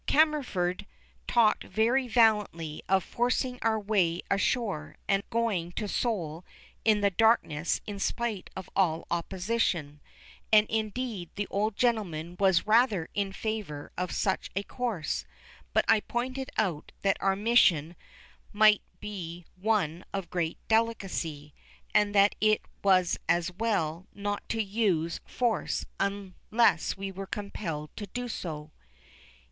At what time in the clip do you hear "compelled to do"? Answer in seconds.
27.27-28.27